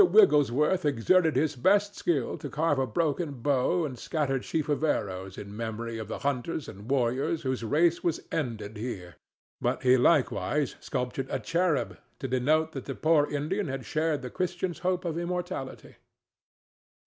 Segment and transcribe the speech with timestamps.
[0.03, 4.83] Wiggles worth exerted his best skill to carve a broken bow and scattered sheaf of
[4.83, 9.17] arrows in memory of the hunters and warriors whose race was ended here,
[9.61, 14.31] but he likewise sculptured a cherub, to denote that the poor Indian had shared the
[14.31, 15.97] Christian's hope of immortality.